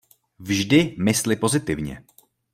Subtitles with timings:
[0.39, 2.03] Vždy mysli pozitivně.